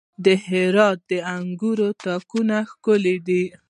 [0.25, 3.43] د هرات د انګورو تاکونه ښکلي دي.